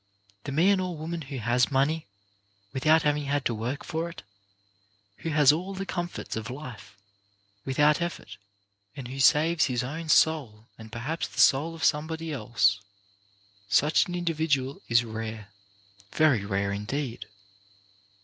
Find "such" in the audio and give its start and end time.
13.69-14.07